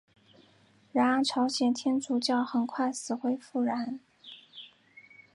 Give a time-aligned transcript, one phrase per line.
[0.91, 3.99] 然而朝鲜天主教很快死灰复燃。